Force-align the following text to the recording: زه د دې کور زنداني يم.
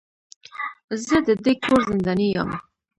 زه 1.05 1.17
د 1.27 1.29
دې 1.43 1.53
کور 1.65 1.79
زنداني 1.87 2.29
يم. 2.35 2.49